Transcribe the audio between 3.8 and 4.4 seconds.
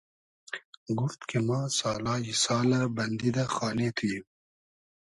تو ییم